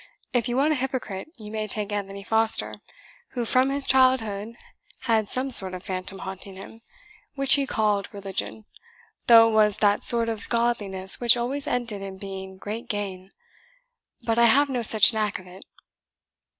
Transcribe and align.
If 0.33 0.49
you 0.49 0.57
want 0.57 0.73
a 0.73 0.77
hypocrite, 0.77 1.27
you 1.37 1.51
may 1.51 1.67
take 1.67 1.91
Anthony 1.93 2.23
Foster, 2.23 2.81
who, 3.33 3.45
from 3.45 3.69
his 3.69 3.85
childhood, 3.85 4.55
had 5.01 5.29
some 5.29 5.51
sort 5.51 5.75
of 5.75 5.83
phantom 5.83 6.17
haunting 6.17 6.55
him, 6.55 6.81
which 7.35 7.53
he 7.53 7.67
called 7.67 8.11
religion, 8.11 8.65
though 9.27 9.47
it 9.49 9.53
was 9.53 9.77
that 9.77 10.01
sort 10.03 10.27
of 10.27 10.49
godliness 10.49 11.19
which 11.21 11.37
always 11.37 11.67
ended 11.67 12.01
in 12.01 12.17
being 12.17 12.57
great 12.57 12.87
gain. 12.87 13.31
But 14.23 14.39
I 14.39 14.45
have 14.45 14.69
no 14.69 14.81
such 14.81 15.13
knack 15.13 15.37
of 15.37 15.45
it." 15.45 15.65